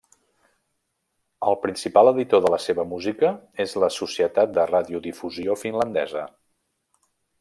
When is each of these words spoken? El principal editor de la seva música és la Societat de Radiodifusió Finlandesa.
El 1.49 1.57
principal 1.65 2.09
editor 2.13 2.41
de 2.45 2.51
la 2.55 2.59
seva 2.63 2.85
música 2.93 3.31
és 3.67 3.77
la 3.83 3.91
Societat 3.99 4.57
de 4.57 4.65
Radiodifusió 4.73 5.59
Finlandesa. 5.67 6.25